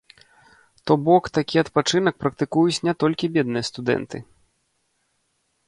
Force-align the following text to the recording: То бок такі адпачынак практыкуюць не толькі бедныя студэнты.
То 0.87 0.93
бок 1.09 1.23
такі 1.39 1.61
адпачынак 1.63 2.15
практыкуюць 2.23 2.83
не 2.89 2.93
толькі 3.05 3.31
бедныя 3.39 3.65
студэнты. 3.71 4.17